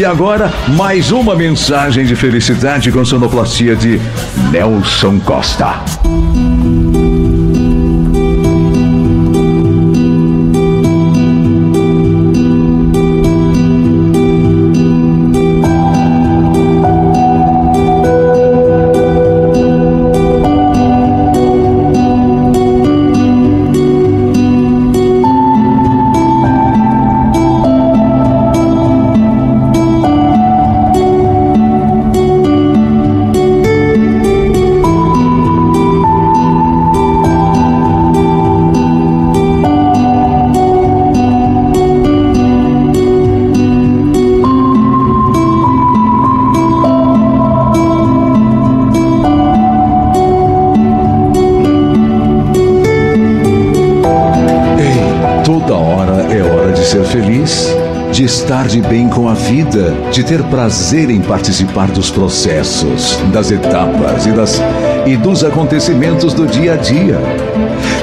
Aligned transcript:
E 0.00 0.04
agora, 0.06 0.50
mais 0.78 1.12
uma 1.12 1.36
mensagem 1.36 2.06
de 2.06 2.16
felicidade 2.16 2.90
com 2.90 3.04
sonoplastia 3.04 3.76
de 3.76 4.00
Nelson 4.50 5.20
Costa. 5.20 5.78
De 58.12 58.24
estar 58.24 58.66
de 58.66 58.80
bem 58.82 59.08
com 59.08 59.28
a 59.28 59.34
vida, 59.34 59.94
de 60.12 60.22
ter 60.22 60.42
prazer 60.44 61.10
em 61.10 61.20
participar 61.20 61.90
dos 61.90 62.10
processos, 62.10 63.16
das 63.32 63.50
etapas 63.50 64.26
e, 64.26 64.32
das, 64.32 64.60
e 65.06 65.16
dos 65.16 65.42
acontecimentos 65.42 66.34
do 66.34 66.46
dia 66.46 66.74
a 66.74 66.76
dia. 66.76 67.18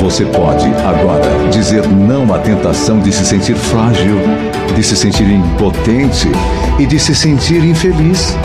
Você 0.00 0.24
pode, 0.24 0.66
agora, 0.84 1.48
dizer 1.50 1.86
não 1.86 2.34
à 2.34 2.38
tentação 2.38 2.98
de 2.98 3.12
se 3.12 3.24
sentir 3.24 3.54
frágil, 3.54 4.16
de 4.74 4.82
se 4.82 4.96
sentir 4.96 5.30
impotente 5.30 6.28
e 6.78 6.86
de 6.86 6.98
se 6.98 7.14
sentir 7.14 7.64
infeliz. 7.64 8.36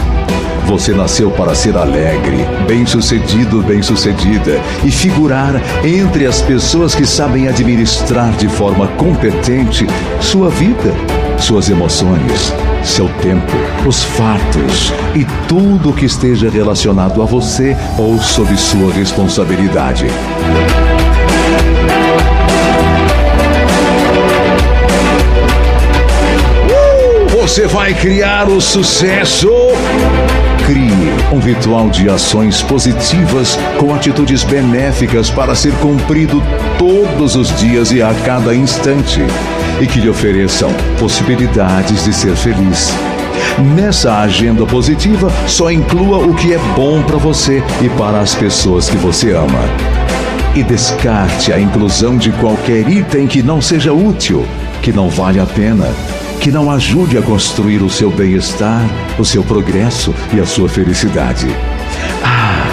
Você 0.65 0.93
nasceu 0.93 1.31
para 1.31 1.53
ser 1.55 1.77
alegre, 1.77 2.45
bem-sucedido, 2.67 3.61
bem-sucedida 3.61 4.59
e 4.83 4.91
figurar 4.91 5.61
entre 5.83 6.25
as 6.25 6.41
pessoas 6.41 6.95
que 6.95 7.05
sabem 7.05 7.47
administrar 7.47 8.31
de 8.33 8.47
forma 8.47 8.87
competente 8.89 9.85
sua 10.19 10.49
vida 10.49 10.93
suas 11.39 11.69
emoções, 11.69 12.53
seu 12.83 13.07
tempo, 13.21 13.51
os 13.87 14.03
fatos 14.03 14.93
e 15.13 15.25
tudo 15.47 15.93
que 15.93 16.05
esteja 16.05 16.49
relacionado 16.49 17.21
a 17.21 17.25
você 17.25 17.75
ou 17.97 18.17
sob 18.19 18.55
sua 18.57 18.91
responsabilidade. 18.93 20.05
Você 27.41 27.67
vai 27.67 27.93
criar 27.93 28.49
o 28.49 28.59
sucesso. 28.59 29.49
Crie 30.65 30.89
um 31.31 31.37
ritual 31.37 31.91
de 31.91 32.09
ações 32.09 32.63
positivas 32.63 33.55
com 33.77 33.93
atitudes 33.93 34.43
benéficas 34.43 35.29
para 35.29 35.53
ser 35.53 35.71
cumprido 35.75 36.41
todos 36.79 37.35
os 37.35 37.55
dias 37.59 37.91
e 37.91 38.01
a 38.01 38.11
cada 38.25 38.55
instante 38.55 39.21
e 39.79 39.85
que 39.85 39.99
lhe 39.99 40.09
ofereçam 40.09 40.71
possibilidades 40.99 42.05
de 42.05 42.11
ser 42.11 42.35
feliz. 42.35 42.91
Nessa 43.75 44.21
agenda 44.21 44.65
positiva, 44.65 45.31
só 45.45 45.71
inclua 45.71 46.17
o 46.17 46.33
que 46.33 46.53
é 46.53 46.57
bom 46.75 47.03
para 47.03 47.17
você 47.17 47.61
e 47.83 47.89
para 47.89 48.19
as 48.19 48.33
pessoas 48.33 48.89
que 48.89 48.97
você 48.97 49.33
ama. 49.33 49.61
E 50.55 50.63
descarte 50.63 51.53
a 51.53 51.59
inclusão 51.59 52.17
de 52.17 52.31
qualquer 52.31 52.89
item 52.89 53.27
que 53.27 53.43
não 53.43 53.61
seja 53.61 53.93
útil, 53.93 54.43
que 54.81 54.91
não 54.91 55.09
vale 55.09 55.39
a 55.39 55.45
pena, 55.45 55.87
que 56.39 56.51
não 56.51 56.69
ajude 56.71 57.17
a 57.17 57.21
construir 57.21 57.81
o 57.81 57.89
seu 57.89 58.11
bem-estar, 58.11 58.81
o 59.17 59.25
seu 59.25 59.43
progresso 59.43 60.13
e 60.33 60.39
a 60.39 60.45
sua 60.45 60.69
felicidade. 60.69 61.47
Ah, 62.23 62.67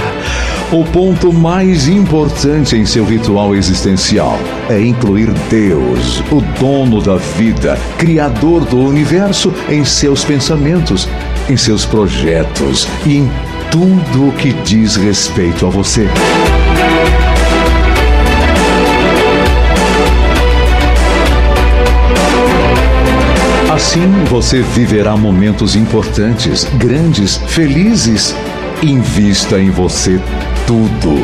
o 0.73 0.85
ponto 0.85 1.33
mais 1.33 1.87
importante 1.89 2.77
em 2.77 2.87
seu 2.87 3.05
ritual 3.05 3.55
existencial 3.55 4.39
é 4.71 4.81
incluir 4.81 5.31
Deus, 5.51 6.21
o 6.31 6.41
dono 6.59 7.03
da 7.03 7.17
vida, 7.17 7.79
criador 7.99 8.65
do 8.65 8.79
universo, 8.79 9.53
em 9.69 9.85
seus 9.85 10.25
pensamentos, 10.25 11.09
em 11.49 11.57
seus 11.57 11.85
projetos 11.85 12.89
e 13.05 13.19
em 13.19 13.31
tudo 13.71 14.29
o 14.29 14.33
que 14.33 14.53
diz 14.53 14.97
respeito 14.97 15.67
a 15.67 15.71
você. 15.71 16.07
Assim 23.93 24.25
você 24.25 24.63
viverá 24.63 25.15
momentos 25.19 25.77
importantes, 25.77 26.67
grandes, 26.79 27.37
felizes. 27.49 28.35
Invista 28.83 29.59
em 29.59 29.71
você 29.71 30.19
tudo. 30.67 31.23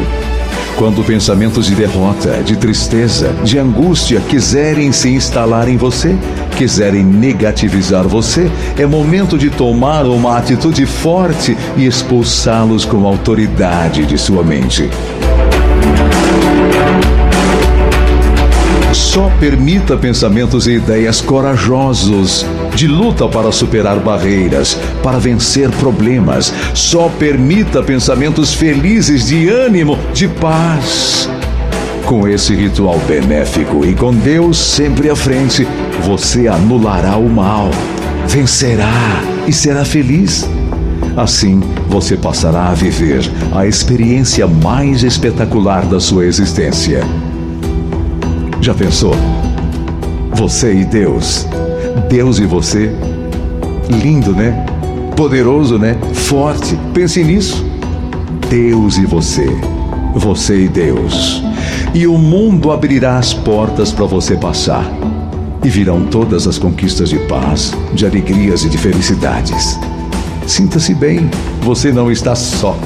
Quando 0.76 1.02
pensamentos 1.02 1.64
de 1.64 1.74
derrota, 1.74 2.42
de 2.42 2.58
tristeza, 2.58 3.32
de 3.42 3.58
angústia 3.58 4.20
quiserem 4.20 4.92
se 4.92 5.08
instalar 5.08 5.66
em 5.66 5.78
você, 5.78 6.14
quiserem 6.58 7.02
negativizar 7.02 8.06
você, 8.06 8.50
é 8.78 8.84
momento 8.84 9.38
de 9.38 9.48
tomar 9.48 10.04
uma 10.04 10.36
atitude 10.36 10.84
forte 10.84 11.56
e 11.74 11.86
expulsá-los 11.86 12.84
com 12.84 13.06
autoridade 13.06 14.04
de 14.04 14.18
sua 14.18 14.44
mente. 14.44 14.90
Só 18.92 19.30
permita 19.40 19.96
pensamentos 19.96 20.66
e 20.66 20.72
ideias 20.72 21.20
corajosos, 21.20 22.44
de 22.74 22.86
luta 22.86 23.28
para 23.28 23.50
superar 23.52 23.98
barreiras, 23.98 24.78
para 25.02 25.18
vencer 25.18 25.70
problemas. 25.72 26.52
Só 26.74 27.08
permita 27.18 27.82
pensamentos 27.82 28.54
felizes, 28.54 29.26
de 29.26 29.48
ânimo, 29.48 29.98
de 30.12 30.28
paz. 30.28 31.28
Com 32.04 32.26
esse 32.26 32.54
ritual 32.54 32.98
benéfico 33.06 33.84
e 33.84 33.94
com 33.94 34.14
Deus 34.14 34.56
sempre 34.56 35.10
à 35.10 35.16
frente, 35.16 35.66
você 36.02 36.48
anulará 36.48 37.16
o 37.18 37.28
mal, 37.28 37.70
vencerá 38.26 39.22
e 39.46 39.52
será 39.52 39.84
feliz. 39.84 40.48
Assim, 41.16 41.60
você 41.88 42.16
passará 42.16 42.68
a 42.68 42.74
viver 42.74 43.28
a 43.52 43.66
experiência 43.66 44.46
mais 44.46 45.02
espetacular 45.02 45.84
da 45.84 45.98
sua 45.98 46.24
existência. 46.24 47.02
Já 48.60 48.72
pensou? 48.72 49.14
Você 50.32 50.72
e 50.72 50.84
Deus. 50.84 51.46
Deus 51.98 52.38
e 52.38 52.44
você. 52.44 52.90
Lindo, 53.90 54.32
né? 54.32 54.64
Poderoso, 55.16 55.78
né? 55.78 55.96
Forte. 56.12 56.78
Pense 56.94 57.22
nisso. 57.22 57.64
Deus 58.48 58.96
e 58.98 59.06
você. 59.06 59.46
Você 60.14 60.64
e 60.64 60.68
Deus. 60.68 61.42
E 61.94 62.06
o 62.06 62.16
mundo 62.16 62.70
abrirá 62.70 63.18
as 63.18 63.34
portas 63.34 63.92
para 63.92 64.06
você 64.06 64.36
passar. 64.36 64.84
E 65.64 65.68
virão 65.68 66.04
todas 66.06 66.46
as 66.46 66.58
conquistas 66.58 67.10
de 67.10 67.18
paz, 67.20 67.74
de 67.92 68.06
alegrias 68.06 68.64
e 68.64 68.68
de 68.68 68.78
felicidades. 68.78 69.78
Sinta-se 70.46 70.94
bem, 70.94 71.28
você 71.62 71.92
não 71.92 72.10
está 72.10 72.34
só. 72.34 72.76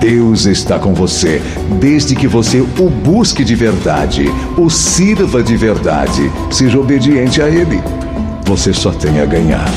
Deus 0.00 0.46
está 0.46 0.80
com 0.80 0.92
você, 0.94 1.40
desde 1.78 2.16
que 2.16 2.26
você 2.26 2.60
o 2.60 2.90
busque 2.90 3.44
de 3.44 3.54
verdade, 3.54 4.24
o 4.58 4.68
sirva 4.68 5.44
de 5.44 5.56
verdade, 5.56 6.28
seja 6.50 6.80
obediente 6.80 7.40
a 7.40 7.48
Ele. 7.48 7.80
Você 8.44 8.72
só 8.72 8.90
tem 8.90 9.20
a 9.20 9.26
ganhar, 9.26 9.68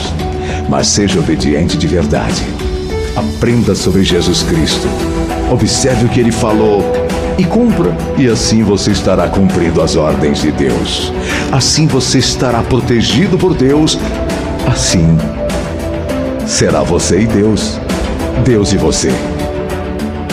mas 0.69 0.87
seja 0.87 1.19
obediente 1.19 1.77
de 1.77 1.87
verdade. 1.87 2.43
Aprenda 3.15 3.73
sobre 3.75 4.03
Jesus 4.03 4.43
Cristo, 4.43 4.87
observe 5.51 6.05
o 6.05 6.09
que 6.09 6.19
Ele 6.19 6.31
falou 6.31 6.83
e 7.37 7.43
cumpra, 7.43 7.95
e 8.17 8.27
assim 8.27 8.63
você 8.63 8.91
estará 8.91 9.27
cumprindo 9.27 9.81
as 9.81 9.95
ordens 9.95 10.41
de 10.41 10.51
Deus. 10.51 11.11
Assim 11.51 11.87
você 11.87 12.19
estará 12.19 12.61
protegido 12.63 13.37
por 13.37 13.53
Deus. 13.53 13.97
Assim 14.67 15.17
será 16.47 16.81
você 16.81 17.21
e 17.21 17.27
Deus, 17.27 17.79
Deus 18.43 18.71
e 18.71 18.77
você. 18.77 19.11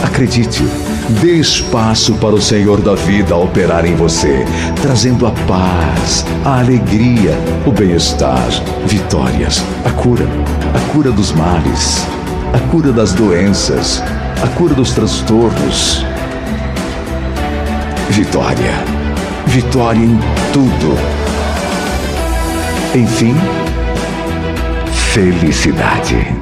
Acredite, 0.02 0.62
dê 1.08 1.34
espaço 1.34 2.14
para 2.14 2.34
o 2.34 2.40
Senhor 2.40 2.80
da 2.80 2.94
vida 2.94 3.36
operar 3.36 3.84
em 3.84 3.94
você, 3.94 4.44
trazendo 4.80 5.26
a 5.26 5.30
paz, 5.30 6.24
a 6.44 6.60
alegria, 6.60 7.36
o 7.66 7.72
bem-estar, 7.72 8.48
vitórias, 8.86 9.62
a 9.84 9.90
cura, 9.90 10.26
a 10.74 10.92
cura 10.92 11.10
dos 11.10 11.32
males, 11.32 12.06
a 12.52 12.58
cura 12.70 12.92
das 12.92 13.12
doenças, 13.12 14.02
a 14.42 14.48
cura 14.48 14.74
dos 14.74 14.92
transtornos. 14.92 16.04
Vitória, 18.10 18.72
vitória 19.46 20.00
em 20.00 20.18
tudo. 20.52 20.98
Enfim, 22.94 23.34
felicidade. 25.12 26.32